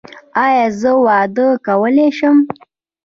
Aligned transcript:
ایا 0.43 0.65
زه 0.79 0.91
واده 1.05 1.47
کولی 1.65 2.07
شم؟ 2.17 2.37